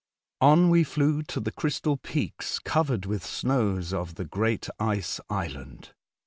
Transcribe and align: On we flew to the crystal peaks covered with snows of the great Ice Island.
On 0.39 0.71
we 0.71 0.83
flew 0.83 1.21
to 1.21 1.39
the 1.39 1.51
crystal 1.51 1.95
peaks 1.95 2.57
covered 2.57 3.05
with 3.05 3.23
snows 3.23 3.93
of 3.93 4.15
the 4.15 4.25
great 4.25 4.67
Ice 4.79 5.19
Island. 5.29 5.93